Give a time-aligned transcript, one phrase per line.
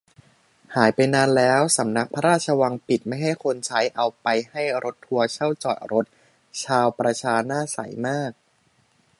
[0.75, 6.05] หายไปนานแล้ว สำนักพระราชวังปิดไม่ให้คนใช้ เอาไปให้รถทัวร์เช่าจอดรถ
[6.63, 8.31] ชาวประชาหน้าใสมาก